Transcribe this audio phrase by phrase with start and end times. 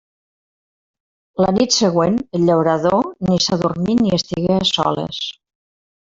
[1.43, 5.21] La nit següent el llaurador ni s'adormí ni estigué a soles.